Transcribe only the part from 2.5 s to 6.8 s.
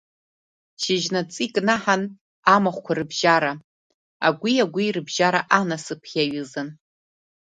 амахәқәа рыбжьара, агәи агәи рыбжьара анасыԥ иаҩызан.